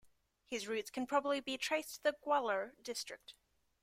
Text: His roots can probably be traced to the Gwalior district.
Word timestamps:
His 0.47 0.67
roots 0.67 0.89
can 0.89 1.05
probably 1.05 1.41
be 1.41 1.59
traced 1.59 1.97
to 1.97 2.01
the 2.01 2.15
Gwalior 2.25 2.71
district. 2.81 3.35